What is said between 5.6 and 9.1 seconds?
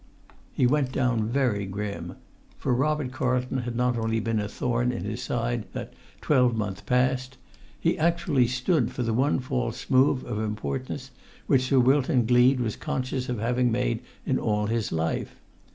that twelve month past; he actually stood for